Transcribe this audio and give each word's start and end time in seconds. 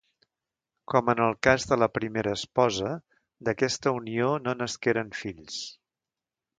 Com 0.93 1.11
en 1.13 1.21
el 1.25 1.35
cas 1.49 1.67
de 1.73 1.77
la 1.83 1.89
primera 1.99 2.35
esposa, 2.39 2.97
d'aquesta 3.49 3.97
unió 4.01 4.35
no 4.49 4.59
nasqueren 4.65 5.17
fills. 5.25 5.65